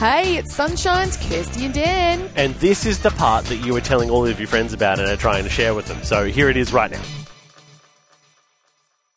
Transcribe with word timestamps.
Hey, 0.00 0.38
it's 0.38 0.54
Sunshine's 0.54 1.18
Kirsty 1.18 1.66
and 1.66 1.74
Dan. 1.74 2.30
And 2.34 2.54
this 2.54 2.86
is 2.86 3.00
the 3.00 3.10
part 3.10 3.44
that 3.44 3.56
you 3.56 3.74
were 3.74 3.82
telling 3.82 4.08
all 4.08 4.26
of 4.26 4.40
your 4.40 4.48
friends 4.48 4.72
about 4.72 4.98
and 4.98 5.06
are 5.06 5.14
trying 5.14 5.44
to 5.44 5.50
share 5.50 5.74
with 5.74 5.88
them. 5.88 6.02
So 6.04 6.24
here 6.24 6.48
it 6.48 6.56
is 6.56 6.72
right 6.72 6.90
now. 6.90 7.02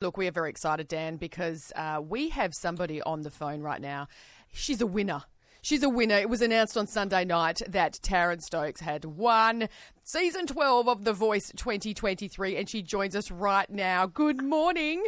Look, 0.02 0.18
we 0.18 0.28
are 0.28 0.32
very 0.34 0.50
excited, 0.50 0.90
Dan, 0.90 1.16
because 1.16 1.72
uh, 1.78 2.02
we 2.06 2.28
have 2.32 2.54
somebody 2.54 3.02
on 3.02 3.22
the 3.22 3.32
phone 3.32 3.62
right 3.62 3.80
now. 3.80 4.10
She's 4.52 4.82
a 4.82 4.86
winner. 4.86 5.24
She's 5.62 5.84
a 5.84 5.90
winner. 5.90 6.18
It 6.18 6.28
was 6.28 6.42
announced 6.42 6.76
on 6.76 6.88
Sunday 6.88 7.24
night 7.24 7.62
that 7.66 7.94
Tarryn 8.04 8.42
Stokes 8.42 8.82
had 8.82 9.06
won 9.06 9.70
season 10.04 10.48
12 10.48 10.90
of 10.90 11.06
The 11.06 11.14
Voice 11.14 11.50
2023, 11.56 12.58
and 12.58 12.68
she 12.68 12.82
joins 12.82 13.16
us 13.16 13.32
right 13.32 13.70
now. 13.70 14.06
Good 14.06 14.44
morning. 14.44 15.02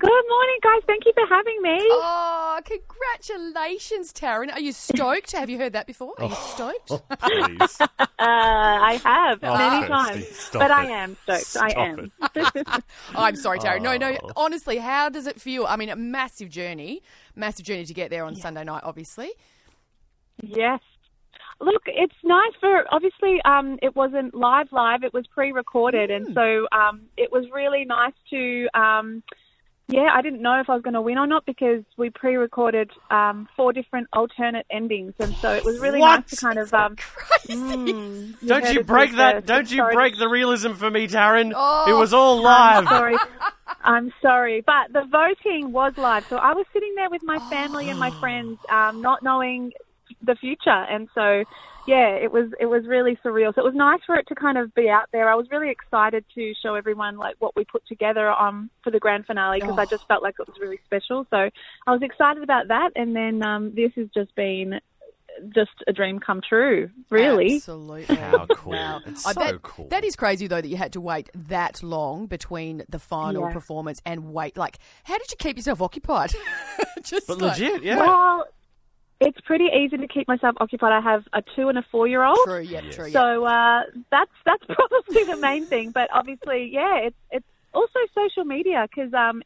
Good 0.00 0.24
morning, 0.30 0.56
guys. 0.62 0.80
Thank 0.86 1.04
you 1.04 1.12
for 1.14 1.26
having 1.28 1.60
me. 1.60 1.76
Oh, 1.78 2.58
congratulations, 2.64 4.12
Tarryn. 4.14 4.50
Are 4.50 4.58
you 4.60 4.72
stoked? 4.72 5.32
Have 5.32 5.50
you 5.50 5.58
heard 5.58 5.74
that 5.74 5.86
before? 5.86 6.14
Are 6.18 6.26
you 6.28 6.34
stoked? 6.34 6.88
Please. 7.20 7.78
Uh, 8.20 8.26
I 8.26 9.00
have 9.02 9.38
Oh, 9.42 9.56
many 9.56 9.86
Kirsty, 9.86 10.20
times, 10.20 10.36
stop 10.36 10.60
but 10.60 10.70
I 10.70 10.84
am 10.90 11.16
stoked. 11.24 11.56
I 11.56 11.80
am. 11.80 12.12
it. 12.34 12.66
I'm 13.16 13.34
sorry, 13.34 13.58
Tarryn. 13.58 13.80
No, 13.80 13.96
no. 13.96 14.14
Oh. 14.22 14.30
Honestly, 14.36 14.76
how 14.76 15.08
does 15.08 15.26
it 15.26 15.40
feel? 15.40 15.64
I 15.66 15.76
mean, 15.76 15.88
a 15.88 15.96
massive 15.96 16.50
journey, 16.50 17.02
massive 17.34 17.64
journey 17.64 17.86
to 17.86 17.94
get 17.94 18.10
there 18.10 18.24
on 18.26 18.36
Sunday 18.36 18.62
night, 18.64 18.82
obviously. 18.84 19.30
yes. 20.42 20.80
Look, 21.62 21.82
it's 21.86 22.12
nice 22.22 22.52
for 22.60 22.84
obviously 22.90 23.40
um, 23.46 23.78
it 23.80 23.96
wasn't 23.96 24.34
live 24.34 24.68
live. 24.70 25.02
It 25.02 25.14
was 25.14 25.26
pre-recorded, 25.28 26.10
Mm. 26.10 26.16
and 26.16 26.34
so 26.34 26.66
um, 26.72 27.02
it 27.16 27.32
was 27.32 27.46
really 27.54 27.86
nice 27.86 28.14
to. 28.30 28.68
Um, 28.74 29.22
yeah, 29.90 30.08
I 30.14 30.22
didn't 30.22 30.40
know 30.42 30.60
if 30.60 30.70
I 30.70 30.74
was 30.74 30.82
going 30.82 30.94
to 30.94 31.00
win 31.00 31.18
or 31.18 31.26
not 31.26 31.44
because 31.46 31.82
we 31.96 32.10
pre-recorded 32.10 32.90
um, 33.10 33.48
four 33.56 33.72
different 33.72 34.08
alternate 34.12 34.66
endings, 34.70 35.14
and 35.18 35.34
so 35.36 35.52
it 35.52 35.64
was 35.64 35.78
really 35.80 36.00
What? 36.00 36.20
nice 36.20 36.30
to 36.30 36.36
kind 36.36 36.58
of. 36.58 36.72
Um, 36.72 36.96
Crazy. 36.96 37.54
mm, 37.92 38.46
Don't 38.46 38.72
you 38.72 38.82
break 38.84 39.16
that? 39.16 39.36
uh, 39.36 39.40
Don't 39.40 39.70
you 39.70 39.78
sorry. 39.78 39.94
break 39.94 40.18
the 40.18 40.28
realism 40.28 40.72
for 40.72 40.90
me, 40.90 41.08
Tarryn? 41.08 41.52
Oh. 41.54 41.84
It 41.88 41.94
was 41.98 42.12
all 42.14 42.40
live. 42.42 42.86
I'm 42.86 42.86
sorry. 42.86 43.16
I'm 43.82 44.12
sorry, 44.20 44.62
but 44.64 44.92
the 44.92 45.04
voting 45.10 45.72
was 45.72 45.92
live. 45.96 46.24
So 46.28 46.36
I 46.36 46.52
was 46.52 46.66
sitting 46.72 46.94
there 46.96 47.10
with 47.10 47.22
my 47.24 47.38
family 47.50 47.88
and 47.88 47.98
my 47.98 48.10
friends, 48.20 48.58
um, 48.70 49.00
not 49.00 49.22
knowing 49.22 49.72
the 50.22 50.34
future, 50.34 50.70
and 50.70 51.08
so 51.14 51.44
yeah, 51.86 52.10
it 52.10 52.30
was 52.30 52.50
it 52.60 52.66
was 52.66 52.86
really 52.86 53.18
surreal. 53.24 53.54
So 53.54 53.60
it 53.62 53.64
was 53.64 53.74
nice 53.74 54.00
for 54.06 54.16
it 54.16 54.26
to 54.28 54.34
kind 54.34 54.58
of 54.58 54.74
be 54.74 54.88
out 54.88 55.06
there. 55.12 55.30
I 55.30 55.34
was 55.34 55.46
really 55.50 55.70
excited 55.70 56.24
to 56.34 56.52
show 56.62 56.74
everyone 56.74 57.16
like 57.16 57.36
what 57.38 57.56
we 57.56 57.64
put 57.64 57.86
together 57.86 58.30
um, 58.30 58.70
for 58.84 58.90
the 58.90 59.00
grand 59.00 59.26
finale 59.26 59.60
because 59.60 59.78
I 59.78 59.86
just 59.86 60.06
felt 60.08 60.22
like 60.22 60.34
it 60.38 60.46
was 60.46 60.56
really 60.60 60.78
special. 60.84 61.26
So 61.30 61.36
I 61.86 61.90
was 61.92 62.02
excited 62.02 62.42
about 62.42 62.68
that, 62.68 62.90
and 62.96 63.14
then 63.16 63.42
um, 63.42 63.72
this 63.74 63.92
has 63.96 64.08
just 64.14 64.34
been 64.34 64.80
just 65.54 65.70
a 65.86 65.92
dream 65.92 66.18
come 66.18 66.40
true. 66.46 66.90
Really. 67.08 67.54
Absolutely. 67.56 68.14
How 68.16 68.46
cool. 68.46 68.72
Wow. 68.72 69.00
It's 69.06 69.22
so 69.22 69.32
bet- 69.32 69.62
cool. 69.62 69.88
That 69.88 70.04
is 70.04 70.14
crazy, 70.16 70.48
though, 70.48 70.60
that 70.60 70.68
you 70.68 70.76
had 70.76 70.92
to 70.94 71.00
wait 71.00 71.30
that 71.34 71.82
long 71.82 72.26
between 72.26 72.82
the 72.88 72.98
final 72.98 73.46
Yeah. 73.46 73.52
performance 73.52 74.02
and 74.04 74.32
wait. 74.34 74.56
Like, 74.58 74.78
how 75.04 75.16
did 75.16 75.30
you 75.30 75.36
keep 75.38 75.56
yourself 75.56 75.80
occupied? 75.80 76.32
Just 77.04 77.26
But 77.28 77.38
like- 77.38 77.58
legit, 77.58 77.82
yeah. 77.84 77.98
Well, 78.00 78.44
it's 79.20 79.38
pretty 79.42 79.66
easy 79.66 79.98
to 79.98 80.08
keep 80.08 80.26
myself 80.26 80.56
occupied. 80.60 80.92
I 80.92 81.00
have 81.00 81.24
a 81.34 81.42
two 81.54 81.68
and 81.68 81.78
a 81.78 81.84
four 81.90 82.08
year 82.08 82.24
old. 82.24 82.38
True, 82.44 82.60
yeah, 82.60 82.80
true. 82.90 83.10
So 83.10 83.44
uh, 83.44 83.82
that's 84.10 84.30
that's 84.46 84.64
probably 84.68 85.24
the 85.24 85.36
main 85.36 85.66
thing. 85.66 85.90
But 85.90 86.08
obviously, 86.12 86.70
yeah, 86.72 86.96
it's 86.96 87.16
it's 87.30 87.46
also 87.74 87.98
social 88.14 88.44
media 88.44 88.88
because 88.88 89.12
um, 89.12 89.42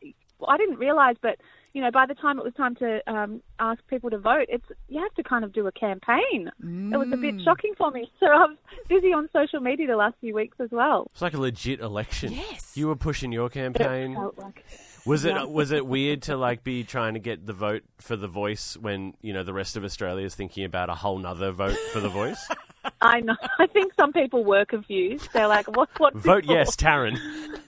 I 0.47 0.57
didn't 0.57 0.79
realize, 0.79 1.17
but 1.21 1.39
you 1.75 1.83
know, 1.83 1.91
by 1.91 2.07
the 2.07 2.15
time 2.15 2.39
it 2.39 2.45
was 2.45 2.55
time 2.55 2.75
to 2.77 3.01
um, 3.13 3.43
ask 3.59 3.87
people 3.89 4.09
to 4.11 4.19
vote, 4.19 4.47
it's 4.49 4.65
you 4.89 5.03
have 5.03 5.13
to 5.15 5.23
kind 5.23 5.45
of 5.45 5.53
do 5.53 5.67
a 5.67 5.73
campaign. 5.73 6.51
It 6.63 6.97
was 6.97 7.13
a 7.13 7.17
bit 7.17 7.35
Mm. 7.35 7.45
shocking 7.45 7.75
for 7.77 7.91
me. 7.91 8.11
So 8.21 8.27
I 8.27 8.47
was 8.47 8.57
busy 8.89 9.13
on 9.13 9.29
social 9.33 9.61
media 9.61 9.87
the 9.89 9.97
last 9.97 10.15
few 10.21 10.35
weeks 10.35 10.57
as 10.61 10.71
well. 10.71 11.09
It's 11.13 11.21
like 11.21 11.35
a 11.35 11.41
legit 11.41 11.81
election. 11.81 12.33
Yes. 12.33 12.77
You 12.77 12.87
were 12.89 12.97
pushing 12.97 13.33
your 13.33 13.49
campaign. 13.51 14.15
Felt 14.15 14.39
like- 14.39 14.65
Was 15.05 15.25
it 15.27 15.35
Yeah. 15.35 15.45
was 15.45 15.71
it 15.73 15.85
weird 15.87 16.23
to 16.23 16.37
like 16.37 16.65
be 16.65 16.85
trying 16.85 17.15
to 17.15 17.21
get 17.21 17.45
the 17.45 17.53
vote 17.53 17.83
for 17.99 18.17
the 18.17 18.29
voice 18.29 18.77
when 18.81 19.15
you 19.21 19.33
know 19.35 19.43
the 19.43 19.53
rest 19.53 19.77
of 19.77 19.85
Australia 19.85 20.25
is 20.25 20.35
thinking 20.35 20.65
about 20.65 20.89
a 20.89 20.95
whole 20.95 21.19
nother 21.19 21.51
vote 21.51 21.77
for 21.93 22.01
the 22.01 22.09
voice? 22.09 22.43
I 23.03 23.21
know. 23.21 23.37
I 23.59 23.67
think 23.67 23.93
some 23.95 24.13
people 24.13 24.45
were 24.45 24.65
confused. 24.65 25.29
They're 25.35 25.49
like, 25.49 25.67
"What? 25.77 25.89
What's 25.99 26.15
this 26.17 26.25
vote 26.25 26.45
for?" 26.47 26.53
yes, 26.53 26.77
Tarryn. 26.77 27.19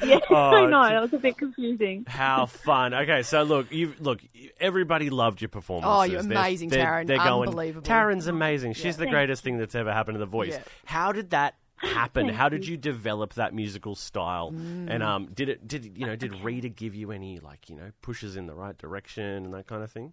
Yeah, 0.06 0.18
Oh, 0.30 0.34
I 0.34 0.66
know. 0.66 0.82
That 0.88 1.02
was 1.02 1.12
a 1.12 1.18
bit 1.18 1.36
confusing. 1.38 2.04
How 2.06 2.46
fun! 2.46 2.94
Okay, 2.94 3.22
so 3.22 3.42
look, 3.42 3.72
you 3.72 3.94
look. 4.00 4.20
Everybody 4.60 5.10
loved 5.10 5.40
your 5.40 5.48
performance. 5.48 5.86
Oh, 5.88 6.02
you're 6.02 6.22
They're- 6.22 6.32
amazing, 6.38 6.68
they're- 6.70 6.84
Tarryn. 6.84 7.06
They're 7.06 7.18
going. 7.18 7.48
Unbelievable. 7.48 7.86
Tarryn's 7.86 8.26
amazing. 8.26 8.72
She's 8.74 8.96
the 8.96 9.06
greatest 9.06 9.42
thing 9.44 9.58
that's 9.58 9.74
ever 9.74 9.92
happened 9.92 10.16
to 10.16 10.20
the 10.20 10.26
voice. 10.26 10.52
Yeah. 10.52 10.62
How 10.84 11.12
did 11.12 11.30
that 11.30 11.54
happen? 11.76 12.28
How 12.28 12.48
did 12.48 12.66
you. 12.66 12.72
you 12.72 12.76
develop 12.78 13.34
that 13.34 13.52
musical 13.54 13.94
style? 13.94 14.52
Mm. 14.52 14.88
And 14.90 15.02
um, 15.02 15.26
did 15.34 15.48
it? 15.48 15.66
Did 15.68 15.96
you 15.98 16.06
know? 16.06 16.16
Did 16.16 16.34
Rita 16.42 16.68
give 16.68 16.94
you 16.94 17.10
any 17.12 17.38
like 17.38 17.68
you 17.68 17.76
know 17.76 17.90
pushes 18.02 18.36
in 18.36 18.46
the 18.46 18.54
right 18.54 18.76
direction 18.76 19.24
and 19.44 19.54
that 19.54 19.66
kind 19.66 19.82
of 19.82 19.90
thing? 19.90 20.12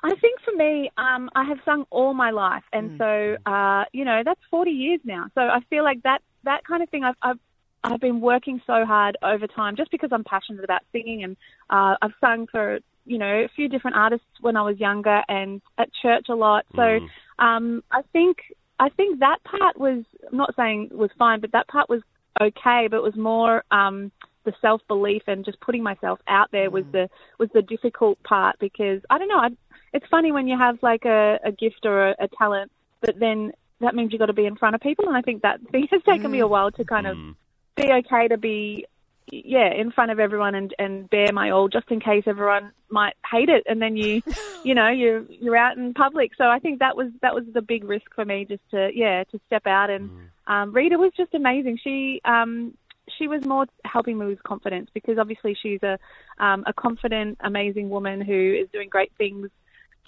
I 0.00 0.14
think 0.20 0.38
for 0.44 0.52
me, 0.54 0.90
um, 0.96 1.28
I 1.34 1.42
have 1.44 1.58
sung 1.64 1.84
all 1.90 2.14
my 2.14 2.30
life, 2.30 2.62
and 2.72 2.96
so 2.98 3.36
uh, 3.46 3.84
you 3.92 4.04
know 4.04 4.22
that's 4.24 4.40
forty 4.50 4.70
years 4.70 5.00
now. 5.04 5.26
So 5.34 5.40
I 5.40 5.58
feel 5.70 5.82
like 5.82 6.02
that 6.04 6.22
that 6.44 6.64
kind 6.64 6.84
of 6.84 6.88
thing. 6.88 7.02
I've, 7.02 7.16
I've 7.20 7.38
I've 7.84 8.00
been 8.00 8.20
working 8.20 8.60
so 8.66 8.84
hard 8.84 9.16
over 9.22 9.46
time, 9.46 9.76
just 9.76 9.90
because 9.90 10.10
I'm 10.12 10.24
passionate 10.24 10.64
about 10.64 10.82
singing, 10.92 11.24
and 11.24 11.36
uh, 11.70 11.96
I've 12.02 12.14
sung 12.20 12.46
for 12.50 12.78
you 13.06 13.18
know 13.18 13.44
a 13.44 13.48
few 13.54 13.68
different 13.68 13.96
artists 13.96 14.26
when 14.40 14.56
I 14.56 14.62
was 14.62 14.78
younger, 14.78 15.22
and 15.28 15.60
at 15.78 15.88
church 16.02 16.26
a 16.28 16.34
lot. 16.34 16.64
So 16.74 16.82
Mm. 16.82 17.08
um, 17.38 17.84
I 17.90 18.02
think 18.12 18.38
I 18.80 18.88
think 18.90 19.20
that 19.20 19.38
part 19.44 19.78
was 19.78 20.04
I'm 20.30 20.38
not 20.38 20.54
saying 20.56 20.90
was 20.92 21.10
fine, 21.18 21.40
but 21.40 21.52
that 21.52 21.68
part 21.68 21.88
was 21.88 22.02
okay. 22.40 22.88
But 22.90 22.98
it 22.98 23.02
was 23.02 23.16
more 23.16 23.64
um, 23.70 24.10
the 24.44 24.52
self 24.60 24.80
belief 24.88 25.22
and 25.26 25.44
just 25.44 25.60
putting 25.60 25.82
myself 25.82 26.18
out 26.26 26.50
there 26.50 26.70
was 26.70 26.84
the 26.92 27.08
was 27.38 27.48
the 27.54 27.62
difficult 27.62 28.22
part 28.24 28.56
because 28.58 29.00
I 29.10 29.18
don't 29.18 29.28
know. 29.28 29.38
I, 29.38 29.48
it's 29.92 30.06
funny 30.10 30.32
when 30.32 30.48
you 30.48 30.58
have 30.58 30.78
like 30.82 31.04
a, 31.04 31.38
a 31.44 31.52
gift 31.52 31.84
or 31.84 32.08
a, 32.10 32.14
a 32.20 32.28
talent, 32.36 32.70
but 33.00 33.18
then 33.18 33.52
that 33.80 33.94
means 33.94 34.12
you've 34.12 34.18
got 34.18 34.26
to 34.26 34.32
be 34.32 34.46
in 34.46 34.56
front 34.56 34.74
of 34.74 34.80
people, 34.80 35.06
and 35.06 35.16
I 35.16 35.22
think 35.22 35.42
that 35.42 35.60
thing 35.70 35.86
has 35.92 36.02
taken 36.02 36.30
me 36.30 36.40
a 36.40 36.46
while 36.46 36.70
to 36.72 36.84
kind 36.84 37.06
of 37.06 37.16
Mm. 37.16 37.34
Be 37.78 37.92
okay 37.92 38.28
to 38.28 38.36
be 38.36 38.86
yeah 39.30 39.72
in 39.72 39.90
front 39.90 40.10
of 40.10 40.18
everyone 40.18 40.54
and 40.54 40.74
and 40.78 41.08
bear 41.10 41.32
my 41.32 41.50
all 41.50 41.68
just 41.68 41.90
in 41.90 42.00
case 42.00 42.24
everyone 42.26 42.72
might 42.90 43.14
hate 43.30 43.48
it. 43.48 43.64
And 43.66 43.80
then 43.80 43.96
you 43.96 44.22
you 44.64 44.74
know 44.74 44.88
you're 44.88 45.24
you're 45.30 45.56
out 45.56 45.76
in 45.76 45.94
public. 45.94 46.32
So 46.36 46.44
i 46.44 46.58
think 46.58 46.80
that 46.80 46.96
was 46.96 47.08
that 47.22 47.34
was 47.34 47.44
the 47.52 47.62
big 47.62 47.84
risk 47.84 48.14
for 48.14 48.24
me 48.24 48.44
just 48.44 48.62
to 48.70 48.90
yeah 48.94 49.24
to 49.24 49.40
step 49.46 49.66
out 49.66 49.90
and 49.90 50.10
um 50.46 50.72
rita 50.72 50.98
was 50.98 51.12
just 51.16 51.34
amazing. 51.34 51.78
She 51.82 52.20
um 52.24 52.76
she 53.18 53.26
was 53.26 53.44
more 53.46 53.66
helping 53.84 54.18
me 54.18 54.26
with 54.26 54.42
confidence 54.42 54.90
because 54.92 55.18
obviously 55.18 55.56
she's 55.60 55.82
a 55.82 55.98
um 56.38 56.64
a 56.66 56.72
confident 56.72 57.38
amazing 57.40 57.90
woman 57.90 58.20
who 58.20 58.56
is 58.60 58.68
doing 58.72 58.88
great 58.88 59.12
things 59.18 59.50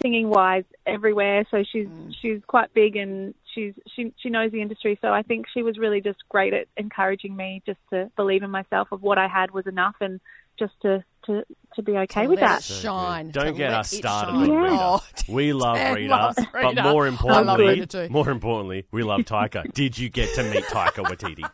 singing 0.01 0.29
wise 0.29 0.63
everywhere. 0.85 1.45
So 1.51 1.63
she's 1.71 1.87
she's 2.21 2.41
quite 2.47 2.73
big 2.73 2.95
and 2.95 3.33
she's 3.53 3.73
she 3.95 4.13
she 4.21 4.29
knows 4.29 4.51
the 4.51 4.61
industry 4.61 4.97
so 5.01 5.09
I 5.09 5.21
think 5.21 5.45
she 5.53 5.63
was 5.63 5.77
really 5.77 6.01
just 6.01 6.19
great 6.29 6.53
at 6.53 6.67
encouraging 6.77 7.35
me 7.35 7.61
just 7.65 7.79
to 7.91 8.09
believe 8.15 8.43
in 8.43 8.49
myself 8.49 8.89
of 8.91 9.01
what 9.01 9.17
I 9.17 9.27
had 9.27 9.51
was 9.51 9.67
enough 9.67 9.95
and 10.01 10.19
just 10.59 10.73
to 10.81 11.03
to 11.25 11.43
to 11.75 11.81
be 11.83 11.93
okay 11.93 12.23
To 12.23 12.29
with 12.29 12.39
let 12.41 12.47
that 12.47 12.59
it 12.59 12.63
shine. 12.63 13.29
Don't 13.31 13.45
to 13.47 13.53
get 13.53 13.73
us 13.73 13.91
started 13.91 14.31
on 14.31 14.41
with 14.41 14.49
Rita. 14.49 15.31
We 15.31 15.53
love 15.53 15.77
Dan 15.77 15.95
Rita, 15.95 16.33
but 16.51 16.83
more 16.83 17.07
importantly, 17.07 18.09
more 18.09 18.29
importantly, 18.29 18.85
we 18.91 19.03
love 19.03 19.21
Taika. 19.21 19.71
Did 19.73 19.97
you 19.97 20.09
get 20.09 20.33
to 20.35 20.43
meet 20.43 20.63
Taika 20.65 21.03
Waititi? 21.05 21.49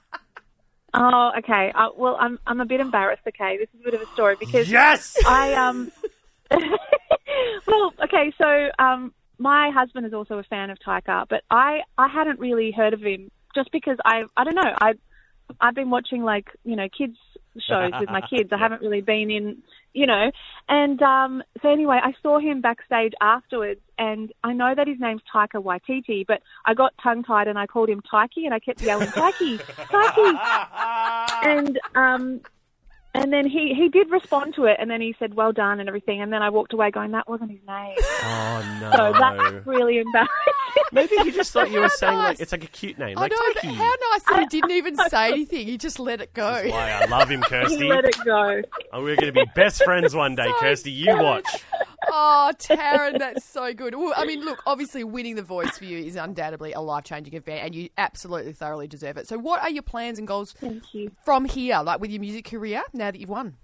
oh 0.93 1.31
okay 1.37 1.71
uh, 1.75 1.89
well 1.97 2.17
I'm 2.19 2.39
I'm 2.47 2.61
a 2.61 2.65
bit 2.65 2.79
embarrassed 2.79 3.21
okay 3.27 3.57
this 3.57 3.67
is 3.73 3.81
a 3.81 3.83
bit 3.83 3.93
of 3.93 4.01
a 4.01 4.11
story 4.13 4.37
because 4.39 4.69
Yes. 4.69 5.17
I 5.27 5.53
um 5.53 5.91
well 7.67 7.93
okay 8.03 8.31
so 8.37 8.69
um 8.79 9.13
my 9.39 9.71
husband 9.73 10.05
is 10.05 10.13
also 10.13 10.37
a 10.37 10.43
fan 10.43 10.69
of 10.69 10.77
Taika 10.79 11.25
but 11.29 11.43
I 11.49 11.81
I 11.97 12.07
hadn't 12.07 12.39
really 12.39 12.71
heard 12.71 12.93
of 12.93 13.01
him 13.01 13.31
just 13.55 13.71
because 13.71 13.97
I 14.05 14.23
I 14.35 14.43
don't 14.43 14.55
know. 14.55 14.73
I 14.81 14.93
I've 15.61 15.75
been 15.75 15.89
watching 15.89 16.23
like 16.23 16.49
you 16.63 16.75
know 16.75 16.87
kids 16.95 17.17
shows 17.67 17.91
with 17.99 18.09
my 18.09 18.21
kids. 18.29 18.51
I 18.51 18.57
haven't 18.57 18.81
really 18.81 19.01
been 19.01 19.31
in 19.31 19.57
you 19.93 20.05
know. 20.05 20.31
And 20.69 21.01
um 21.01 21.43
so 21.61 21.69
anyway 21.69 21.99
I 22.01 22.13
saw 22.21 22.39
him 22.39 22.61
backstage 22.61 23.13
afterwards 23.21 23.81
and 23.97 24.31
I 24.43 24.53
know 24.53 24.73
that 24.75 24.87
his 24.87 24.99
name's 24.99 25.21
Taika 25.33 25.63
Waititi 25.63 26.25
but 26.27 26.41
I 26.65 26.73
got 26.73 26.93
tongue 27.01 27.23
tied 27.23 27.47
and 27.47 27.57
I 27.57 27.65
called 27.67 27.89
him 27.89 28.01
Taiki 28.01 28.45
and 28.45 28.53
I 28.53 28.59
kept 28.59 28.81
yelling 28.81 29.09
Taiki 29.09 29.59
Taiki. 29.59 30.39
And 31.43 31.79
um 31.95 32.41
and 33.17 33.33
then 33.33 33.45
he 33.47 33.73
he 33.73 33.89
did 33.89 34.09
respond 34.09 34.53
to 34.55 34.65
it 34.65 34.77
and 34.79 34.89
then 34.89 35.01
he 35.01 35.15
said 35.19 35.33
well 35.33 35.51
done 35.51 35.79
and 35.79 35.89
everything 35.89 36.21
and 36.21 36.31
then 36.31 36.41
I 36.41 36.49
walked 36.49 36.71
away 36.73 36.91
going 36.91 37.11
that 37.11 37.27
wasn't 37.27 37.51
his 37.51 37.59
name 37.67 37.95
Oh 37.99 38.77
no. 38.81 38.91
so 38.95 39.13
that's 39.19 39.65
really 39.65 39.97
embarrassing 39.97 40.33
Maybe 40.91 41.15
he 41.17 41.31
just 41.31 41.51
thought 41.51 41.69
you 41.71 41.79
were 41.79 41.87
How 41.89 41.95
saying 41.95 42.17
like 42.17 42.39
it's 42.39 42.51
like 42.51 42.63
a 42.63 42.67
cute 42.67 42.97
name, 42.97 43.17
I 43.17 43.21
like 43.21 43.31
know, 43.31 43.37
but 43.53 43.63
Taiki. 43.63 43.75
how 43.75 43.93
nice 44.11 44.23
that 44.29 44.39
he 44.39 44.45
didn't 44.61 44.71
even 44.71 44.95
say 45.09 45.31
anything. 45.33 45.67
He 45.67 45.77
just 45.77 45.99
let 45.99 46.21
it 46.21 46.33
go. 46.33 46.49
Why 46.67 46.91
I 47.01 47.05
love 47.05 47.29
him, 47.29 47.41
Kirsty. 47.49 47.77
he 47.77 47.83
let 47.89 48.05
it 48.05 48.15
go 48.23 48.61
Oh, 48.93 49.01
we're 49.03 49.15
going 49.17 49.33
to 49.33 49.39
be 49.39 49.45
best 49.55 49.83
friends 49.83 50.15
one 50.15 50.35
day, 50.35 50.45
So 50.45 50.59
Kirsty. 50.59 50.91
You 50.91 51.13
good. 51.13 51.21
watch. 51.23 51.63
Oh, 52.09 52.51
Tarryn, 52.59 53.19
that's 53.19 53.45
so 53.45 53.73
good. 53.73 53.95
Well, 53.95 54.13
I 54.15 54.25
mean, 54.25 54.41
look, 54.41 54.61
obviously 54.65 55.03
winning 55.03 55.35
the 55.35 55.43
voice 55.43 55.77
for 55.77 55.85
you 55.85 55.97
is 55.97 56.15
undoubtedly 56.15 56.73
a 56.73 56.81
life 56.81 57.03
changing 57.03 57.33
event 57.33 57.63
and 57.63 57.75
you 57.75 57.89
absolutely 57.97 58.53
thoroughly 58.53 58.87
deserve 58.87 59.17
it. 59.17 59.27
So, 59.27 59.37
what 59.37 59.61
are 59.61 59.69
your 59.69 59.83
plans 59.83 60.19
and 60.19 60.27
goals 60.27 60.55
from 61.23 61.45
here, 61.45 61.81
like 61.83 61.99
with 61.99 62.11
your 62.11 62.21
music 62.21 62.45
career, 62.45 62.83
now 62.93 63.11
that 63.11 63.19
you've 63.19 63.29
won? 63.29 63.57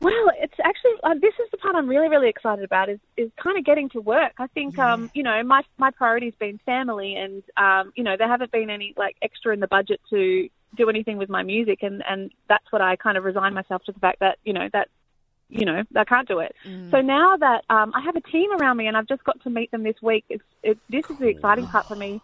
Well, 0.00 0.30
it's 0.38 0.54
actually 0.62 0.92
uh, 1.02 1.14
this 1.14 1.34
is 1.42 1.50
the 1.50 1.56
part 1.56 1.74
I'm 1.74 1.88
really 1.88 2.08
really 2.08 2.28
excited 2.28 2.64
about 2.64 2.88
is 2.88 3.00
is 3.16 3.30
kind 3.42 3.58
of 3.58 3.64
getting 3.64 3.88
to 3.90 4.00
work. 4.00 4.32
I 4.38 4.46
think 4.48 4.78
um 4.78 5.10
you 5.12 5.24
know 5.24 5.42
my 5.42 5.62
my 5.76 5.90
priority's 5.90 6.34
been 6.38 6.60
family 6.64 7.16
and 7.16 7.42
um 7.56 7.92
you 7.96 8.04
know 8.04 8.16
there 8.16 8.28
haven't 8.28 8.52
been 8.52 8.70
any 8.70 8.94
like 8.96 9.16
extra 9.22 9.52
in 9.52 9.60
the 9.60 9.66
budget 9.66 10.00
to 10.10 10.48
do 10.76 10.88
anything 10.88 11.16
with 11.16 11.28
my 11.28 11.42
music 11.42 11.82
and 11.82 12.04
and 12.08 12.30
that's 12.48 12.70
what 12.70 12.80
I 12.80 12.94
kind 12.94 13.18
of 13.18 13.24
resigned 13.24 13.56
myself 13.56 13.82
to 13.84 13.92
the 13.92 13.98
fact 13.98 14.20
that 14.20 14.38
you 14.44 14.52
know 14.52 14.68
that 14.72 14.88
you 15.48 15.64
know 15.64 15.82
I 15.96 16.04
can't 16.04 16.28
do 16.28 16.38
it. 16.40 16.54
So 16.90 17.00
now 17.00 17.36
that 17.36 17.64
um 17.70 17.92
I 17.94 18.00
have 18.02 18.16
a 18.16 18.20
team 18.20 18.50
around 18.52 18.76
me 18.76 18.86
and 18.86 18.96
I've 18.96 19.08
just 19.08 19.24
got 19.24 19.42
to 19.42 19.50
meet 19.50 19.70
them 19.70 19.82
this 19.82 19.96
week, 20.02 20.24
it's 20.28 20.42
it, 20.62 20.78
this 20.88 21.04
is 21.10 21.18
the 21.18 21.28
exciting 21.28 21.66
part 21.66 21.86
for 21.88 21.96
me. 21.96 22.20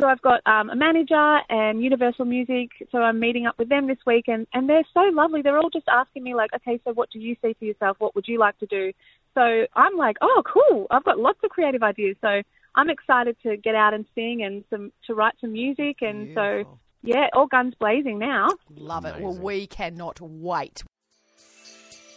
So 0.00 0.08
I've 0.08 0.22
got 0.22 0.40
um, 0.44 0.70
a 0.70 0.76
manager 0.76 1.38
and 1.48 1.82
Universal 1.82 2.24
Music. 2.24 2.70
So 2.90 2.98
I'm 2.98 3.20
meeting 3.20 3.46
up 3.46 3.56
with 3.58 3.68
them 3.68 3.86
this 3.86 3.98
week, 4.04 4.24
and, 4.26 4.44
and 4.52 4.68
they're 4.68 4.82
so 4.92 5.02
lovely. 5.12 5.40
They're 5.40 5.58
all 5.58 5.70
just 5.70 5.86
asking 5.88 6.24
me 6.24 6.34
like, 6.34 6.50
okay, 6.52 6.80
so 6.84 6.92
what 6.92 7.10
do 7.10 7.20
you 7.20 7.36
see 7.40 7.54
for 7.56 7.64
yourself? 7.64 7.96
What 8.00 8.14
would 8.16 8.26
you 8.26 8.40
like 8.40 8.58
to 8.58 8.66
do? 8.66 8.92
So 9.34 9.66
I'm 9.74 9.96
like, 9.96 10.16
oh, 10.20 10.42
cool. 10.52 10.86
I've 10.90 11.04
got 11.04 11.18
lots 11.18 11.38
of 11.44 11.50
creative 11.50 11.82
ideas. 11.82 12.16
So 12.20 12.42
I'm 12.74 12.90
excited 12.90 13.36
to 13.44 13.56
get 13.56 13.76
out 13.76 13.94
and 13.94 14.04
sing 14.14 14.42
and 14.42 14.64
some 14.68 14.92
to 15.06 15.14
write 15.14 15.34
some 15.40 15.52
music. 15.52 15.98
And 16.00 16.28
so 16.34 16.64
yeah, 17.02 17.28
all 17.32 17.46
guns 17.46 17.74
blazing 17.78 18.18
now. 18.18 18.48
Love 18.76 19.04
it. 19.04 19.20
Well, 19.20 19.34
we 19.34 19.66
cannot 19.66 20.20
wait. 20.20 20.82